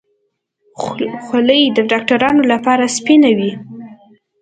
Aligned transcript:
خولۍ 1.25 1.63
د 1.75 1.77
ډاکترانو 1.91 2.43
لپاره 2.51 2.83
سپینه 2.97 3.29
وي. 3.37 3.51